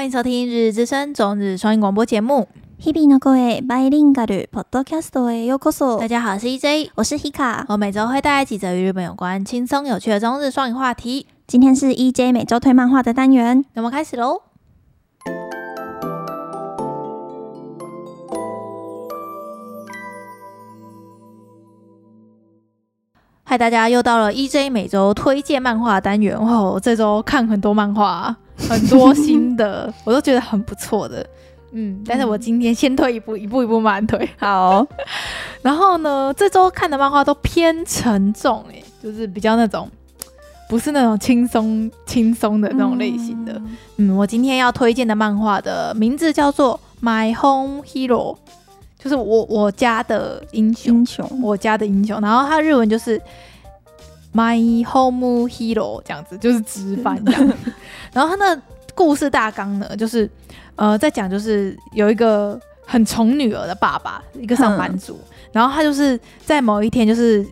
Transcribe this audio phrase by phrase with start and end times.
[0.00, 2.48] 欢迎收听《日日之声》中日双语广播节目。
[2.78, 5.98] 日々の声バイリンガルポッドキャストへようこそ。
[5.98, 7.64] 大家好，我是 EJ，我是 Hika。
[7.68, 11.26] 我每周会带来几则与日本有关、轻松有趣的中日双语话题。
[11.46, 14.42] 今天是 EJ 每周推漫画的单元，那么开始喽。
[23.48, 26.80] 嗨，大家又到了 EJ 每周推荐漫画单元哦。
[26.82, 28.36] 这周看很多漫画，
[28.69, 31.25] 很多新的， 我都觉得很不错的。
[31.73, 34.27] 嗯，但是我今天先退一步，一步一步慢推。
[34.37, 34.85] 好，
[35.61, 39.89] 然后呢，这周看的漫画都偏沉重，哎，就是比较那种，
[40.67, 43.53] 不是那种轻松轻松的那种类型的。
[43.97, 48.35] 嗯，嗯，我今天要推荐的漫画的名字叫做《My Home Hero》，
[49.01, 52.19] 就是我我家的英雄，英雄，我家的英雄。
[52.19, 53.17] 然后它日文就是
[54.33, 57.53] 《My Home Hero》这样子，就是直翻这样。
[58.13, 58.61] 然后他的
[58.93, 60.29] 故事大纲呢，就是。
[60.77, 67.45] 呃，在讲就是有一个很宠女儿的爸爸，一个上班族，嗯、然后他就是在某一天就是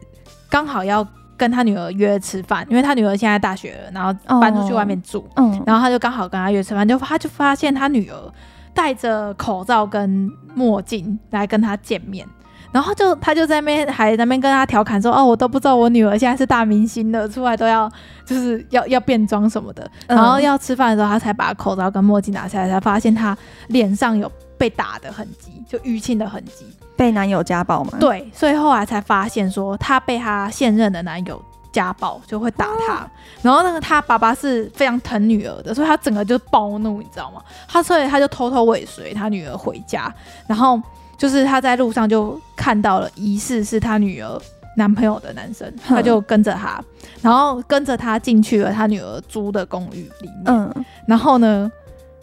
[0.50, 1.06] 刚好要
[1.38, 8.34] 跟他女儿约吃饭，因为他女儿现在大学了，然后搬出去外面住，嗯、哦，然后他就刚好跟他约吃饭，就他就发现他女儿
[8.74, 12.26] 戴着口罩跟墨镜来跟他见面。
[12.72, 17.92] 然后就他就在那边还在那边跟他调侃说：“哦，我都不知道我女儿现在是大明星了，出来都要
[18.26, 19.84] 就是要要变装什么的。
[20.06, 23.36] 嗯”然后要吃饭的时候，他才把口罩跟墨镜拿下来，才发现他
[23.70, 26.66] 脸上有被打的痕迹，就淤青的痕迹。
[26.96, 27.98] 被男友家暴吗？
[28.00, 32.98] 对，所以后来才发现说他被他现任的男友家暴，就会打他。
[32.98, 33.10] 哦、
[33.42, 37.42] 然后那个他爸爸是非常疼女儿的，所以他整个就暴怒，你知道吗？
[37.68, 40.14] 他所以他就偷偷尾随他女儿回家，
[40.46, 40.80] 然后。
[41.20, 42.40] 就是他在路上就
[42.70, 44.40] 看到了疑似是他女儿
[44.78, 46.80] 男朋友的男生，他就跟着他，
[47.20, 50.44] 然后跟着他进去了他女儿租的公寓里面。
[50.46, 51.72] 嗯，然后呢，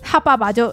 [0.00, 0.72] 他爸爸就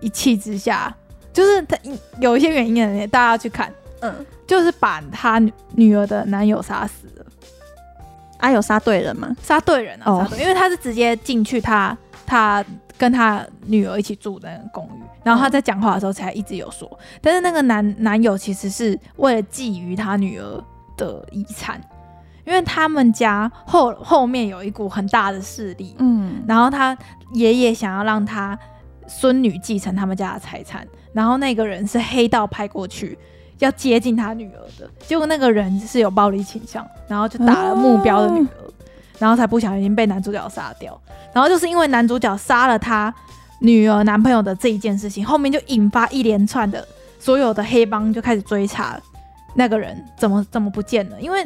[0.00, 0.94] 一气之下，
[1.32, 1.78] 就是他
[2.20, 3.72] 有一些原因的，大家去看。
[4.00, 4.14] 嗯，
[4.46, 5.40] 就是把他
[5.74, 7.24] 女儿的男友杀死了。
[8.36, 9.34] 啊，有杀对人吗？
[9.42, 10.12] 杀对人啊！
[10.12, 11.96] 哦，因为他是直接进去他
[12.26, 12.62] 他。
[12.98, 16.90] 跟他女儿一起住的那个公寓，然后他在讲话的时候才一直有说，
[17.20, 20.64] 但是那个男男友其实是为了觊觎他女儿
[20.96, 21.80] 的遗产，
[22.44, 26.96] 因为他们家后后面有一股很大的势力，嗯，然后他
[27.32, 28.58] 爷爷想要让他
[29.06, 33.18] 孙女继承他们家的财产，然后那个人是黑道派过去
[33.58, 38.44] 要接近他女儿的，结果那个人是有暴力倾向，然后就打了目标的女儿。
[38.44, 38.72] 哦
[39.18, 41.00] 然后才不小心被男主角杀掉，
[41.32, 43.12] 然后就是因为男主角杀了他
[43.60, 46.86] 女儿男朋友的这一件事情，后面就引发一连串的
[47.18, 49.00] 所有的黑帮就开始追查
[49.54, 51.42] 那个人怎么怎么不见了，因为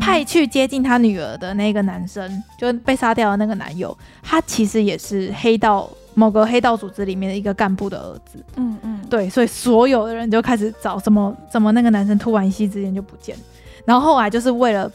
[0.00, 13.42] 派去接近他女儿的那个男生就被杀掉的那个男友，他其实也是黑道某个黑道组织里面的一个干部的儿子，嗯嗯，对，所以所有的人就开始找怎么怎么那个男生突然一夕之间就不见了，
[13.84, 14.90] 然后后来就是为了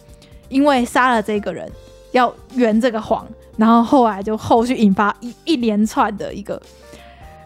[0.49, 1.71] 因为杀了这个人。
[2.17, 6.61] 要圆这个谎，然后后来就后续引发一一连串的一个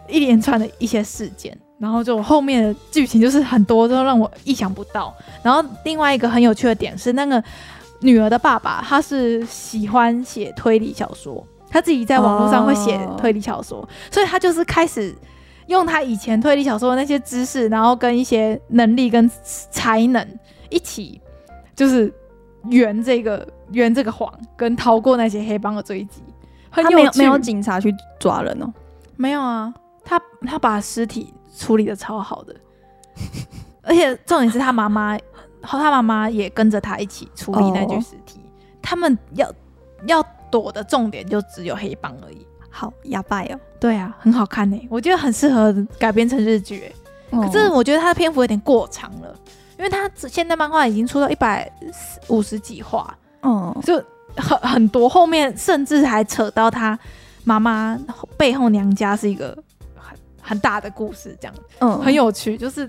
[0.08, 5.14] 一连串的一些事件，然后就后面的剧情就是很多都让我意想不到。
[5.42, 7.42] 然后另外一个很有趣的点是，那个
[8.00, 15.14] 女儿的爸爸他是喜欢写推理小说，他自己在网络上会写推理小说，所以他就是开始
[15.66, 19.30] 用他以前推理小说的那些知识，然后跟一些能力跟
[19.70, 20.26] 才能
[20.70, 21.20] 一起，
[21.76, 22.12] 就是。
[22.70, 26.22] 圆这个圆这个谎，跟逃过那些黑帮的追击，
[26.70, 28.72] 他没有没有警察去抓人哦，
[29.16, 29.72] 没有啊，
[30.04, 32.54] 他他把尸体处理的超好的，
[33.82, 35.16] 而且重点是他妈妈
[35.62, 38.48] 和他妈妈也跟着他一起处理那具尸体，哦、
[38.80, 39.52] 他们要
[40.06, 46.92] 要躲的重点就只有黑帮而已，好哑巴哦，对啊，很好看呢、欸，我觉得很适合改编成日剧、
[47.30, 49.34] 可是我觉得他的篇幅有点过长了。
[49.78, 51.68] 因为他现在漫画已经出到一百
[52.28, 54.02] 五十几话，嗯，就
[54.36, 56.98] 很很多，后面甚至还扯到他
[57.44, 57.98] 妈妈
[58.36, 59.56] 背后娘家是一个
[59.96, 62.88] 很很大的故事，这样，嗯，很有趣，就是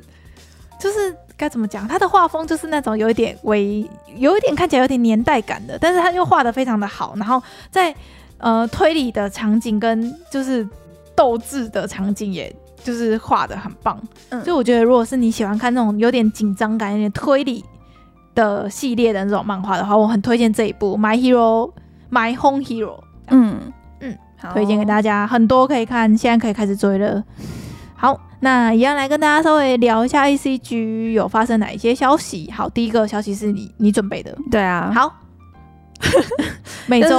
[0.80, 7.94] 就是该怎么讲，他的画风就是那种有一点微，有一点看起来有点年代感的，但是他又画的非常的好，然后在
[8.38, 10.68] 呃推理的场景跟就是
[11.16, 12.54] 斗智的场景也。
[12.84, 13.98] 就是画的很棒，
[14.28, 17.64] 嗯，就我觉得，如果是你喜欢看那种有点紧张感、有点推理
[18.36, 21.72] 的系列的那种漫画的话，我很推荐这一部《My Hero
[22.12, 22.96] My Home Hero》。
[23.30, 23.60] 嗯
[24.02, 24.18] 嗯，
[24.54, 27.24] 推荐给大家，很多可以看，现在可以开始追了。
[27.96, 32.52] 好，那一样来跟大家稍微聊一下 ACG 有发生哪一些消息。
[32.52, 34.92] 好，第一个消息是你你准备的，对啊。
[34.94, 35.14] 好，
[36.86, 37.10] 每周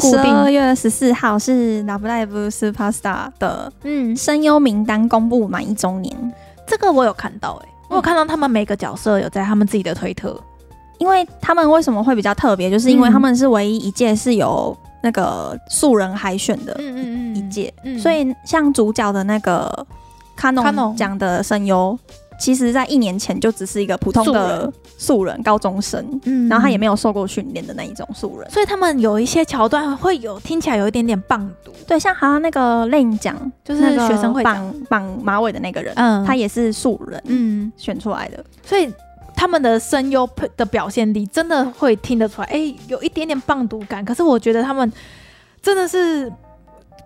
[0.00, 0.50] 固十二。
[0.50, 3.00] 月十四号是《Love Live Superstar》
[3.38, 6.14] 的嗯，声优名单公布满一周年，
[6.66, 10.38] 这个我有看到哎、欸，我有看到他们每个角色有在他们自己的推特。
[11.04, 17.98] 因为他们为什么会比较特别，就是因为他们是唯一一届是有那个素人海选的嗯嗯一届，嗯。
[17.98, 19.86] 所以像主角的那个
[20.34, 21.98] 卡农 Canon 奖的声优，
[22.40, 25.38] 其实在一年前就只是一个普通的素人。
[25.42, 26.48] 高中生，嗯。
[26.48, 28.50] 然后他也没有受过训练的那一种素人。
[28.50, 36.24] 所以他们有一些桥段会有听起来有一点点棒读，对，像好像那个 Lane 奖，就是那个学生会绑绑马尾的那个人，嗯。
[36.24, 38.42] 他也是素人嗯，选出来的。
[38.64, 38.90] 所以
[39.36, 44.04] 他们的声优的表现力真的会听得出来，哎、有一点点棒读感。
[44.04, 44.90] 可是我觉得他们
[45.60, 46.32] 真的是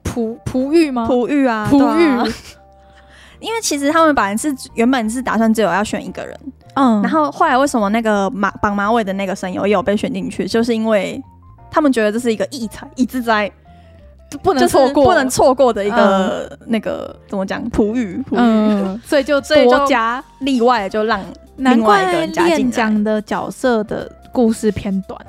[0.04, 1.06] 璞璞玉吗？
[1.06, 2.32] 璞玉啊，璞玉，
[3.40, 6.40] 因为其实他们本来是原本是打算只有要选一个人，
[6.74, 7.00] 嗯。
[7.02, 11.22] 然后后来为什么那个马绑马尾的那个声优也有被选进去，就是因为
[11.70, 13.50] 他们觉得这是一个异才异之灾，
[14.42, 21.20] 不能错过，不能错过的一个、那个怎么讲璞玉璞玉，嗯，所以就所以就多加，例外就让
[21.58, 22.26] 难怪。
[22.26, 25.20] 练讲的角色的故事偏短。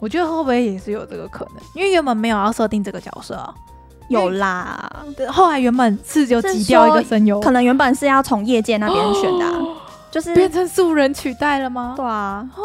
[0.00, 1.62] 我觉得会不会也是有这个可能？
[1.74, 3.54] 因为原本没有要设定这个角色啊，
[4.08, 4.92] 有啦，
[5.28, 9.54] 后来原本是就挤掉一个声优，可能原本是要从业界那边选的、啊，
[10.10, 11.94] 就是变成素人取代了吗？
[11.96, 12.62] 对啊，哦，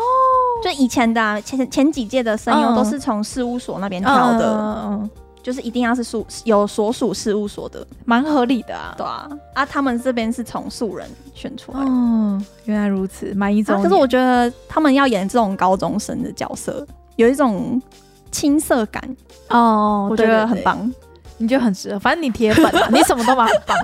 [0.61, 5.09] 就以前的、啊、前前几届的声优嗯都是从事务所那边挑的，嗯嗯
[5.49, 8.93] 就是一定要是属有所属事务所的，蛮合理的啊。
[8.95, 11.85] 对啊，啊，他们这边是从素人选出来的。
[11.87, 16.85] 嗯，原来如此，满一周啊，可是我觉得他们要演这种高中生的角色，
[17.15, 17.81] 有一种
[18.29, 19.03] 青涩感，
[19.49, 20.93] 哦，我觉得很对，棒。
[21.39, 21.97] 你就很适合。
[21.97, 23.75] 反正你铁粉啊， 你什么都蛮很棒。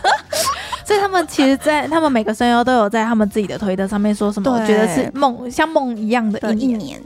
[0.86, 6.98] 所以他们其实在，他们每个声优都有在他们自己的推特上面说什么，我对觉得是梦，像梦一样的一年。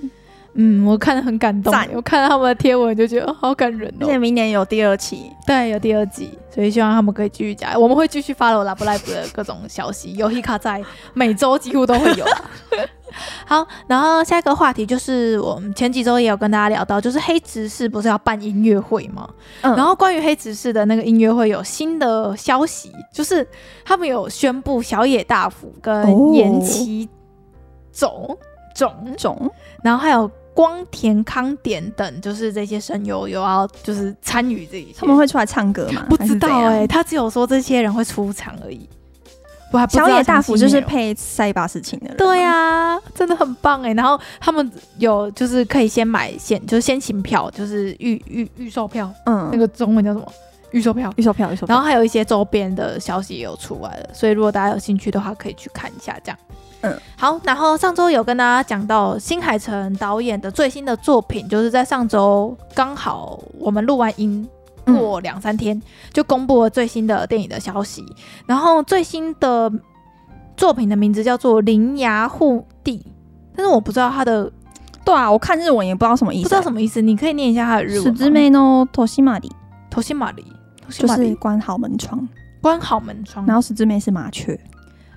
[0.56, 4.18] 年，嗯，我看得很感动，我看到他们的贴文就觉得好感人而且哦。
[4.18, 7.80] 明年有第二期，对，有第二季，所以希望他们可以继续加油。
[7.80, 10.82] 我们会继续 follow Love Live 的各种消息，有 Hika 在，
[11.14, 12.40] 每周几乎都会有啊。
[13.46, 19.26] 好，然后下一个话题就是我们前几周也有跟大家聊到，就是黑执事不是要办音乐会吗？
[19.62, 23.46] 嗯然后关于黑执事的那个音乐会有新的消息，就是
[23.84, 27.08] 他们有宣布小野大辅跟岩崎
[27.92, 28.36] 种
[28.74, 29.50] 种，种
[29.82, 34.94] 然后还有光田康典等，就是这些声优有要就是参与这一切。
[34.96, 36.06] 他们会出来唱歌吗？
[36.08, 38.88] 不知道哎、哎、他只有说这些人会出场而已。
[39.70, 43.92] 我还不小野大辅就是配塞巴斯琴的人，对呀、啊，真的很棒哎。
[43.92, 50.32] 然后他们有就是可以先买先就是先行票，就是预预预售票，嗯，那个中文叫什么？
[50.75, 51.11] 预售票。
[51.17, 56.17] 预售票，预售票，然后还有一些周边的消息也有出来了，所以如果大家有兴趣的话，可以去看一下。
[56.23, 56.37] 这样，
[56.81, 57.39] 嗯，好。
[57.43, 64.47] 然后上周有跟大家讲到新海诚导演的最新的作品，就是在上周刚好我们录完音
[64.85, 65.79] 过两三天，
[66.13, 68.03] 就公布了最新的电影的消息。
[68.45, 69.71] 然后最新的
[70.55, 72.97] 作品的名字叫做《铃芽护地》，
[73.55, 74.51] 但是我不知道它的
[75.03, 78.15] 对啊，我看日文也不知道什么意思、不知道什么意思，你可以念一下它的日文吗。
[78.17, 79.49] 十之妹の戸缔まり
[79.89, 80.54] 头西马里，头西
[80.90, 82.28] 就是关好门窗，
[82.60, 84.58] 关好门窗，然后十字妹是麻雀，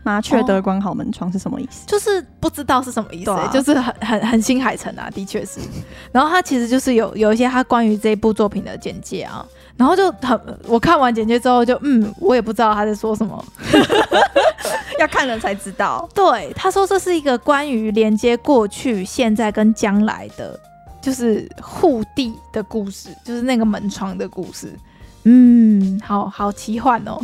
[0.03, 1.85] 麻雀的哦关好门窗是什么意思？
[1.87, 5.59] 就是不知道是什么意思、就是很很很新海诚啊，的确是。
[6.11, 9.45] 然后他其实就是有有一些他关于这部作品的简介啊，
[9.77, 13.45] 然后就很我看完简介之后就嗯，我也不知道他在说什么。
[14.99, 16.07] 要看了才知道。
[16.13, 20.59] 对，他说这是一个关于连接过去、现在跟将来的，
[21.01, 24.77] 就是护地的故事，就是那个门窗的故事。
[25.23, 27.19] 嗯，好好奇幻哦。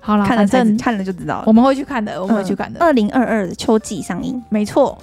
[0.00, 1.44] 好了，看了正看了就知道了。
[1.46, 2.80] 我们会去看的，我们会去看的。
[2.80, 4.96] 二零二二秋季上映，没错。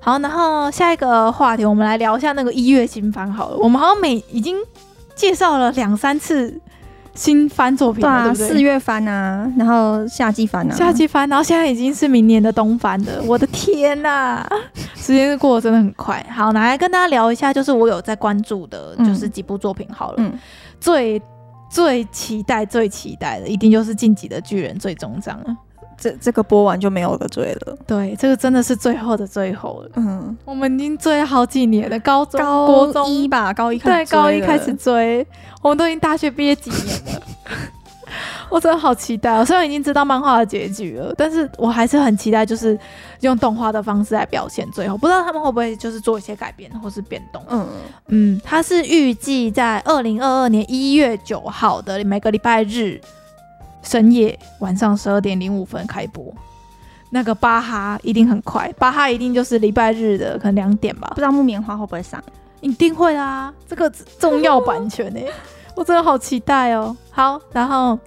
[0.00, 3.56] 好，然后下一个话题，我们来聊一下那个一月新番好了。
[3.58, 4.56] 我们好像每已经
[5.14, 6.58] 介绍了两三次
[7.14, 8.48] 新番作品了，对不对？
[8.48, 13.22] 四月番啊，然后夏季番啊，夏季番，然后现在已经是明年的冬番了。
[13.26, 14.44] 我的天呐，
[14.96, 16.24] 时间过得真的很快。
[16.34, 20.14] 好，拿来跟大家聊一下，就是我有在关注的，就是几部作品好了。
[20.18, 20.32] 嗯，
[20.80, 21.20] 最
[21.72, 25.56] 最期待、最期待的，一定就是《晋级的巨人》最终章了。
[25.96, 27.74] 这这个播完就没有了追了。
[27.86, 29.90] 对，这个真的是最后的最后了。
[29.94, 35.26] 嗯，我们已经追了好几年了，高中、高一吧，高一开对高一开始追，
[35.62, 37.22] 我们都已经大学毕业几年了。
[38.52, 42.78] 我真的好期待、哦，我虽然已经知道漫画的结局了，但是我还是很期待，就是
[43.20, 44.98] 用动画的方式来表现最后。
[44.98, 47.42] 不知道他们会不会就是做一些改变或是变动？
[47.48, 47.66] 嗯，
[48.08, 53.00] 嗯，它是预计在二零二二年一月九号的每个礼拜日
[53.82, 56.22] 深夜晚上十二点零五分开播。
[57.08, 61.16] 那个巴哈一定很快，巴哈一定就是礼拜日的可能两点吧不。
[61.16, 62.22] 知道木棉花会不会上？
[62.60, 65.32] 一定会啦，这个重要版权呢、欸，
[65.74, 66.96] 我真的好期待哦。
[67.10, 67.98] 好，然后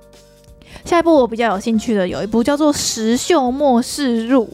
[0.84, 4.46] 下一部我比较有兴趣的有一部叫做《石秀末世入》，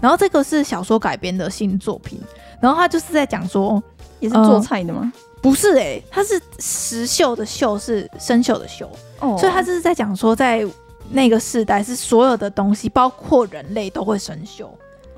[0.00, 2.20] 然后这个是小说改编的新作品，
[2.60, 3.82] 然后他就是在讲说，
[4.20, 5.12] 也是做菜的吗？
[5.14, 8.86] 呃、不是诶、欸，他是石秀的秀是生锈的锈，
[9.20, 10.66] 哦，所以他就是在讲说，在
[11.10, 14.66] 那个时代是所有的东西，包括人类都会生锈。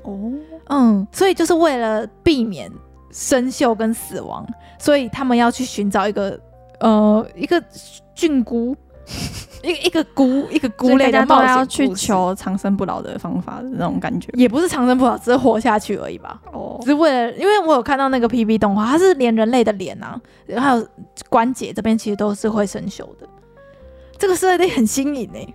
[0.03, 0.31] 哦，
[0.67, 2.71] 嗯，所以就是为了避免
[3.11, 4.45] 生锈跟死亡，
[4.77, 6.39] 所以他们要去寻找一个
[6.79, 7.61] 呃一个
[8.13, 8.75] 菌菇，
[9.63, 16.41] 一个一个菇一个菇类的冒险，要去求长生不老的方法的那种感觉，也不是长生不老，只是活下去而已吧。
[16.51, 20.19] 哦，只是为了，因为我有看到那个 PV 动画，它是连人类的脸啊，
[20.57, 20.87] 还有
[21.29, 23.27] 关节这边其实都是会生锈的，
[24.17, 25.53] 这个设定很新颖诶、欸。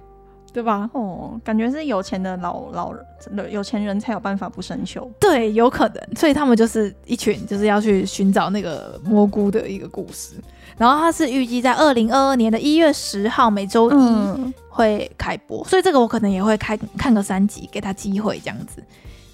[0.52, 0.88] 对吧？
[0.92, 5.04] 哦，感觉是有钱的老老人，真的有钱人才有办法不生锈。
[5.18, 6.00] 对，有可能。
[6.14, 10.37] 所以他们就是一群，就是要去寻找那个蘑菇的一个故事。
[10.76, 18.83] 然后它是预计在二零二二年的一月十号每周一会开播，嗯、所以这个我可能也会开看个三集，给他机会这样子。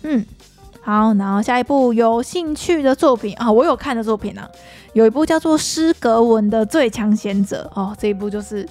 [0.02, 0.24] 嗯，
[0.82, 1.14] 好。
[1.14, 4.48] 然后下一部有兴趣的作品啊，我有看的作品啊，
[4.92, 8.68] 有一部叫做《施格文的最强贤者》哦，这一部就是。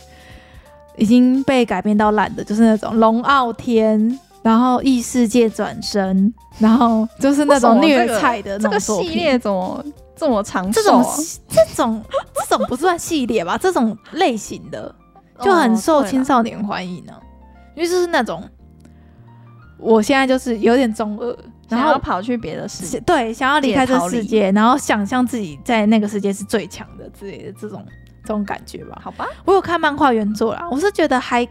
[0.97, 9.81] 已经被改编到烂的，就是那种龙傲天，然后异世界转生，然后就是那种虐菜的那个、系列，怎么
[10.19, 10.71] 这么长？
[10.71, 11.03] 这种
[11.47, 12.03] 这种
[12.47, 13.57] 这种不算系列吧？
[13.57, 14.93] 这种类型的
[15.41, 17.13] 就很受青少年欢迎呢、
[17.75, 18.43] 因为就是那种
[19.77, 21.37] 我现在就是有点中二，
[21.69, 27.85] 然后跑去别的世界，对，想要离开这世界，然后想象自己在那个世界是最强的之类的这种。
[28.21, 31.47] 这种感觉吧，好吧，我有看漫画原作啦，我是觉得还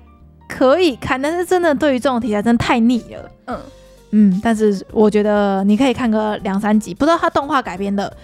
[0.46, 3.60] 可以看，但是真的对于这种题材真的太腻了，嗯
[4.10, 8.16] 嗯，但是我觉得你可以看个两三集，不知道它动画改编的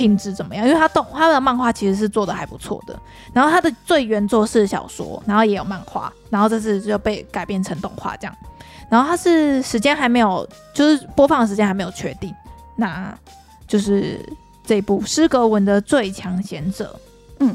[0.00, 2.98] 品质怎么样，因为他动他的漫画其实是做的还不错的，
[3.34, 8.34] 然后他的最原作是小说，然后也有漫画，然后这次就被改编成动画这样，
[8.88, 12.34] 然后它是时间还没有，就是播放的时间还没有确定，
[12.76, 13.14] 那
[13.68, 14.18] 就是
[14.64, 16.98] 这部诗格文的最强贤者，
[17.40, 17.54] 嗯。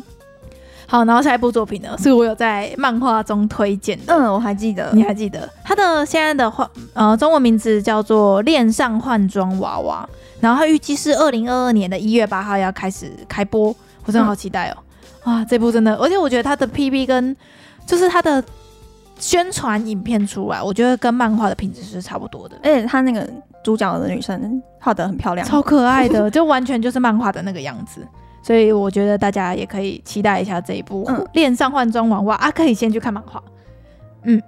[0.88, 4.14] 好，然后下一部作品呢，是我有在漫画中推荐的。
[4.14, 5.50] 嗯，我还记得，你还记得？
[5.64, 10.08] 他的现在的画，呃，中文名字叫做《恋上换装娃娃》，
[10.46, 13.76] 然后它预计是二零二二年的一月八号要开始开播，
[14.06, 14.78] 我真的好期待哦！
[15.24, 17.36] 嗯、啊，这部真的，而且我觉得它的 PV 跟
[17.88, 18.44] 就是它的
[19.18, 22.56] 宣传影片出来，我觉得跟漫画的品质是差不多的。
[22.64, 23.28] 而且它那个
[23.64, 28.08] 主角的女生画的很漂亮，超可爱的， 就完全就是漫画的那个样子。
[28.44, 33.42] 所以我觉得大家也可以期待一下这一部《恋上换装娃娃》啊，可以先去看漫画。
[34.26, 34.40] 嗯，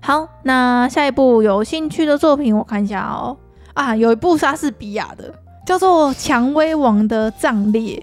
[0.00, 3.36] 好，那下一部有兴趣的作品我看一下哦。
[3.78, 5.32] 啊，有一部莎士比亚的，
[5.64, 8.02] 叫做《蔷薇王的葬列》，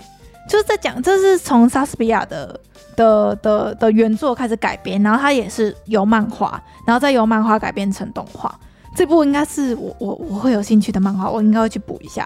[0.49, 2.57] 就是在讲这是从莎士比亚的
[2.95, 8.57] 的的的原作开始改编，然后它也是由漫画，然后再由漫画改编成动画。
[8.95, 12.25] 这部应该是我我我会有兴趣的漫画，我应该会去补一下。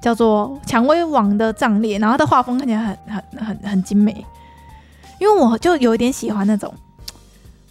[0.00, 4.24] 叫做《蔷薇王的葬列》，然后它的画风看起来很很很很精美，
[5.18, 6.72] 因为我就有一点喜欢那种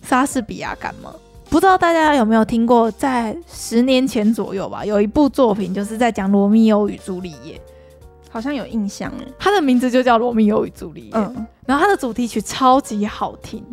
[0.02, 1.14] 莎士比亚感嘛。
[1.50, 7.60] 不知道大家有没有听过，在十年前左右吧，有一部作品就是在讲罗密欧与朱丽叶，
[8.30, 9.12] 好像有印象。
[9.40, 13.64] 它的名字就叫《罗密欧与朱丽叶》，嗯，然后它的主题曲超级好听。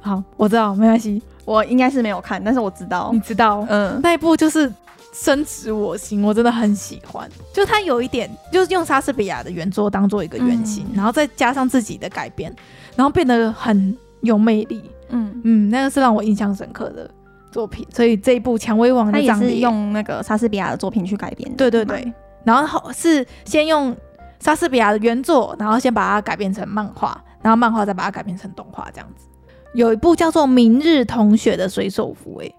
[0.00, 4.72] 好，我知道，没关系，我应该是没有看，但是我知道，你知道，嗯，那一部就是。
[5.12, 7.28] 深植我心，我真的很喜欢。
[7.52, 12.54] 就它有一点，就是用莎士比亚的原作当做一个原型，嗯、然后再加上自己的改编，
[12.94, 14.80] 然后变得很有魅力。
[15.10, 17.10] 嗯嗯，那个是让我印象深刻的
[17.50, 17.86] 作品。
[17.92, 21.56] 所以这一部《蔷薇王也是用那个莎士比亚的作品去改编的。
[21.56, 22.12] 对对对，
[22.44, 23.96] 然后是先用
[24.38, 29.26] 莎士比亚的原作，然后先把它改编成漫画，然后漫画再把它改编成动画，这样子。
[29.74, 32.50] 有一部叫做《明日同学》的水手服，哎。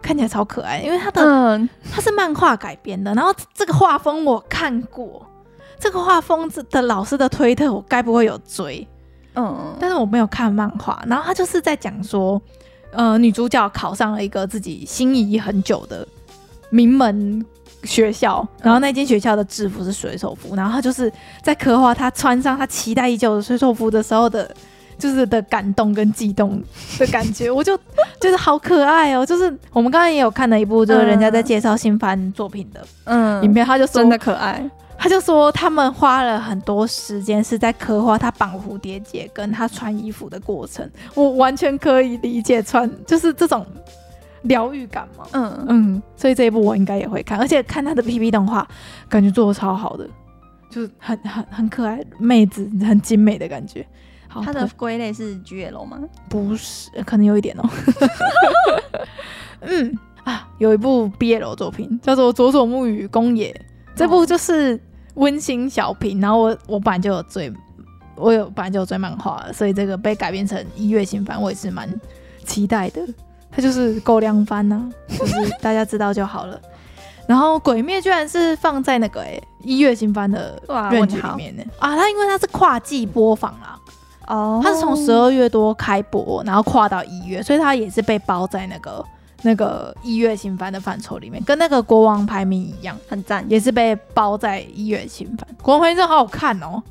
[0.00, 5.26] 看起来超可爱，因为它的、嗯、它是漫画改编的，然后这个画风我看过，
[5.80, 8.86] 这个画风的老师的推特我该不会有追，
[9.38, 12.40] 嗯，但是我没有看漫画，然后他就是在讲说，
[12.90, 16.06] 呃，女主角考上了一个自己心仪很久的
[16.70, 17.44] 名门
[17.84, 24.50] 学校，然后那间学校的制服是水手服，然后他就是在刻画他穿上他期待已久的水手服的时候的。
[24.98, 26.60] 就是的感动跟激动
[26.98, 27.78] 的感觉，我就
[28.20, 29.24] 觉得好可爱哦。
[29.24, 34.60] 就是我们刚刚也有看了一部，就是人家在介绍新番作品的嗯影片，他就说真的可爱，
[34.98, 40.90] 他就说他们花了很多时间是在刻画他绑蝴蝶结跟他穿衣服的过程。
[41.14, 43.64] 我完全可以理解穿就是这种
[44.42, 45.24] 疗愈感嘛。
[45.32, 48.66] 嗯嗯，所以这一部我应该也会看，而且看他的 PP 动画，
[49.08, 50.08] 感觉做的超好的，
[50.68, 53.86] 就是很很很可爱，妹子很精美的感觉。
[54.28, 55.98] 好，它的归类是 GL 吗？
[56.28, 57.68] 不是，可能有一点哦。
[59.62, 63.50] 嗯啊，有一部 BL 作品叫做《佐佐木与宫野》，
[63.96, 64.78] 这部就是
[65.18, 66.20] 温馨小品。
[66.20, 67.52] 然后我我本来就有追，
[68.16, 71.88] 我有本来就有追漫画，所以这个被改编成一月新番，我也是蛮
[72.44, 73.00] 期待的。
[73.50, 76.60] 它就是狗粮番呐， 就是大家知道就好了。
[77.26, 80.58] 然后《鬼灭》居然是放在那个哎一月新番的
[80.90, 83.78] 认知里面呢啊，它因为它是跨季播放啊，
[84.28, 89.04] 哦，它是从十二月多开播，然后跨到一月，所以它也是被包在那个
[89.42, 95.46] 那个一月新番的范畴里面，跟那个国王排名一样，很赞，也是被包在一月新番。
[95.62, 96.82] 国王排名真的好好看哦，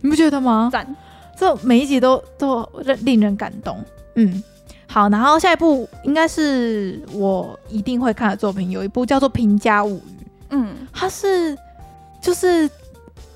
[0.00, 0.68] 你不觉得吗？
[0.72, 0.96] 赞，
[1.36, 2.68] 这每一集都都
[3.02, 3.78] 令人感动。
[4.14, 4.42] 嗯。
[4.92, 9.98] 好，然后下一部应该是我一定会看的作品，有一部叫做《平家物语》。
[10.50, 11.56] 嗯，它是
[12.20, 12.68] 就是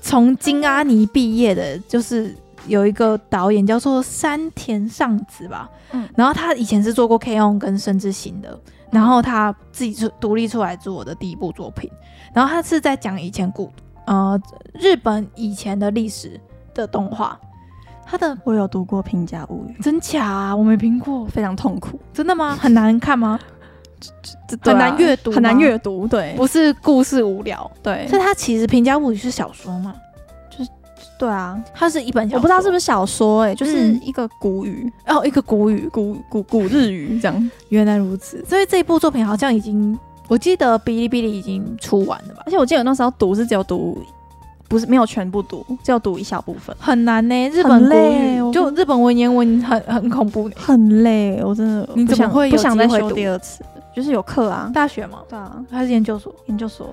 [0.01, 2.35] 从金阿尼毕业的，就是
[2.67, 5.69] 有一个导演叫做山田尚子吧。
[5.91, 8.59] 嗯，然后他以前是做过《K-ON》跟《生之行》的，
[8.91, 11.89] 然后他自己出独立出来做的第一部作品。
[12.33, 13.71] 然后他是在讲以前古
[14.05, 14.39] 呃
[14.73, 16.39] 日本以前的历史
[16.73, 17.39] 的动画。
[18.07, 20.55] 他的我有读过《平家物语》，真假啊？
[20.55, 21.99] 我没听过，非常痛苦。
[22.13, 22.55] 真的吗？
[22.55, 23.39] 很难看吗？
[24.61, 26.07] 啊、很难阅读，很难阅读。
[26.07, 27.71] 对，不是故事无聊。
[27.81, 29.95] 对，所以它其实《平家物语》是小说吗？
[31.17, 37.51] 就是对啊，它是一本我不知道是不是小说、欸，哎，就是一个古语、嗯、哦，一个古语，古古古日语这样。
[37.69, 42.43] 原来如此，所以这一部作品好像已经，我记得哔哩哔哩已经出完了吧？
[42.45, 43.97] 而且我记得那时候读是只有读。
[44.67, 47.49] 不是没有全部读，只有读一小部分，很难呢。
[47.49, 51.39] 日本累，就日本文言文很很恐怖，很累。
[51.43, 53.63] 我真的，你怎么会不想再修第二次？
[53.95, 56.33] 就是有课啊，大学嘛，对啊，还是研究所？
[56.47, 56.89] 研究所。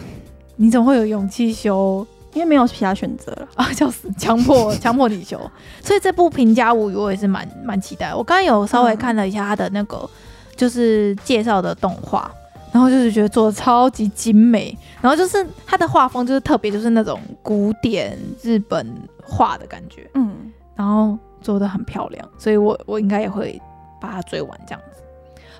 [0.56, 2.06] 你怎么会有勇气修？
[2.34, 5.40] 因为没有其他选择了啊，笑死，强迫 强迫你修。
[5.80, 8.14] 所以这部《平家物语》我也是蛮蛮期待。
[8.14, 10.08] 我刚刚有稍微看了一下他的那个，
[10.54, 12.30] 就是介绍的动画。
[12.72, 18.84] 然后就是觉得做的超级精美，然后就是它的画风就是特别，就是那种古典日本
[19.22, 23.62] 画的感觉，嗯，然后做的很漂亮，所以我我应该也会
[24.00, 25.00] 把它追完这样子。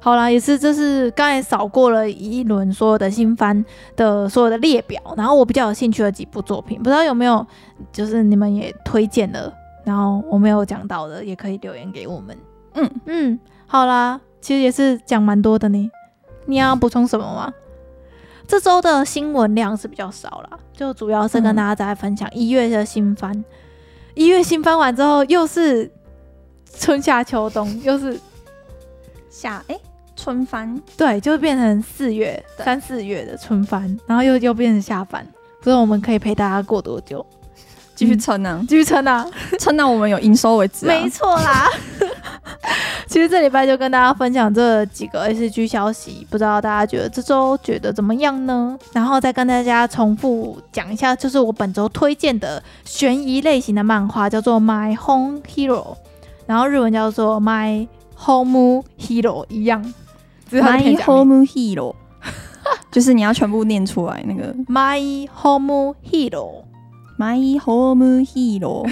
[0.05, 3.65] 好啦，也是这是刚才扫过了一轮所有的新番
[3.97, 7.45] 的所有的列表，然后我比较有兴趣的几部作品，不知道有没有
[7.91, 9.51] 就是你们也推荐的，
[9.83, 12.37] 然后我没有讲到的也可以留言给我们。
[12.75, 15.91] 嗯嗯，好啦，其实也是讲蛮多的呢。
[16.45, 17.51] 你要补充什么吗？
[18.47, 23.43] 这周的新闻量是比较少了，就主要是跟大家在分享一月的新番。
[24.15, 25.91] 一、嗯、月新番完之后，又是
[26.79, 28.21] 春夏秋冬，又是
[29.31, 29.81] 夏哎、欸、
[30.25, 35.23] 春番，对，就变成四月三四月的春番，然后又又变成夏番，
[35.59, 37.25] 不知道我们可以陪大家过多久？
[37.95, 38.65] 继续撑呢？
[38.67, 39.29] 继续撑啊！
[39.61, 40.89] 撑到我们有营收为止、啊。
[40.89, 41.69] 没错啦。
[43.07, 48.79] 其实这礼拜就跟大家分享这几个 SG 消息，不知道大家觉得这周觉得怎么样呢？
[48.95, 55.95] 然后再跟大家重复讲一下，就是我本周推荐的悬疑类型的漫画，叫做 My Home Hero，
[56.47, 57.87] 然后日文叫做 My
[58.25, 59.93] Home Hero 一样。
[60.51, 61.95] My Home Hero，
[62.91, 66.65] 就是你要全部念出来那个 My Home Hero。
[67.17, 68.91] My Home Hero，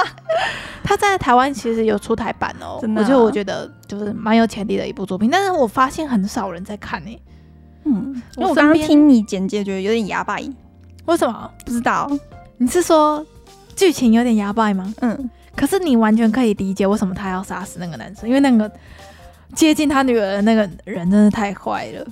[0.84, 7.22] 他在台湾其实有出台版哦，真的、啊，我就我觉得就是蛮有潜力的一部作品，但是我发现很少人在看诶、欸。
[7.84, 10.36] 嗯，因为我刚刚听你简介，觉得有点哑巴。
[11.06, 11.50] 为什么？
[11.64, 12.06] 不知道？
[12.58, 13.24] 你是说
[13.74, 14.92] 剧情有点哑巴吗？
[15.00, 18.70] 嗯，可是你完全可以理解为什么他要杀死那个男生，因为那个
[19.54, 22.06] 接近他女儿的那个人真的太坏了。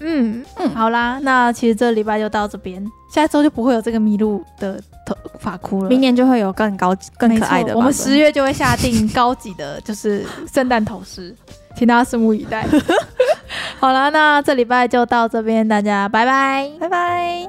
[0.00, 7.74] 嗯嗯，好啦，那其实这礼拜就到这边，下周就不会有这个麋鹿的头发箍了，明年就会有更高级、更可爱的。
[7.74, 11.34] 我们十月就会下定高级的，就是圣诞头饰，
[11.74, 12.66] 请大家拭目以待。
[13.80, 17.48] 好啦，那这礼拜就到这边，大家拜拜，拜拜，